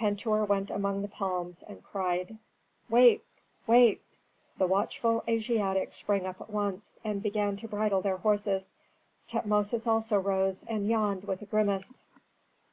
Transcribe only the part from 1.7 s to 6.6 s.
cried, "Wake! wake!" The watchful Asiatics sprang up at